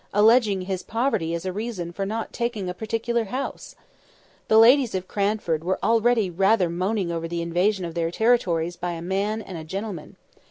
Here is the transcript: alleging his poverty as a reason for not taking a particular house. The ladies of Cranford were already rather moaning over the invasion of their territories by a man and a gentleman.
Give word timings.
alleging 0.15 0.61
his 0.63 0.81
poverty 0.81 1.35
as 1.35 1.45
a 1.45 1.53
reason 1.53 1.91
for 1.91 2.07
not 2.07 2.33
taking 2.33 2.67
a 2.67 2.73
particular 2.73 3.25
house. 3.25 3.75
The 4.47 4.57
ladies 4.57 4.95
of 4.95 5.07
Cranford 5.07 5.63
were 5.63 5.77
already 5.83 6.27
rather 6.27 6.71
moaning 6.71 7.11
over 7.11 7.27
the 7.27 7.43
invasion 7.43 7.85
of 7.85 7.93
their 7.93 8.09
territories 8.09 8.75
by 8.75 8.93
a 8.93 9.01
man 9.03 9.43
and 9.43 9.59
a 9.59 9.63
gentleman. 9.63 10.15